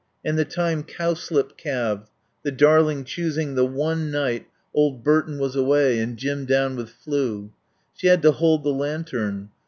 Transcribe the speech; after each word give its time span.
And 0.25 0.35
the 0.35 0.45
time 0.45 0.81
Cowslip 0.81 1.57
calved, 1.57 2.09
the 2.41 2.51
darling 2.51 3.03
choosing 3.03 3.53
the 3.53 3.67
one 3.67 4.09
night 4.09 4.47
old 4.73 5.03
Burton 5.03 5.37
was 5.37 5.55
away 5.55 5.99
and 5.99 6.17
Jim 6.17 6.45
down 6.45 6.75
with 6.75 6.89
flu. 6.89 7.51
She 7.93 8.07
had 8.07 8.23
to 8.23 8.31
hold 8.31 8.63
the 8.63 8.73
lantern. 8.73 9.51